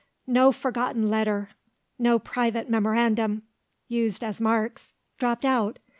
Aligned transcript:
No 0.25 0.51
forgotten 0.51 1.11
letter, 1.11 1.49
no 1.99 2.17
private 2.17 2.67
memorandum 2.67 3.43
(used 3.87 4.23
as 4.23 4.41
marks) 4.41 4.93
dropped 5.19 5.45
out. 5.45 5.77